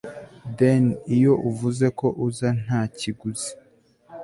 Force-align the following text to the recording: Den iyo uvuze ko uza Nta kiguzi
Den 0.59 0.83
iyo 1.15 1.33
uvuze 1.49 1.85
ko 1.99 2.07
uza 2.27 2.49
Nta 2.63 2.81
kiguzi 2.97 3.51